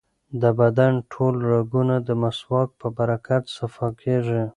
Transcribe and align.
د 0.41 0.43
بدن 0.59 0.93
ټول 1.11 1.35
رګونه 1.53 1.95
د 2.07 2.09
مسواک 2.21 2.69
په 2.79 2.87
برکت 2.97 3.43
صفا 3.57 3.87
کېږي. 4.01 4.43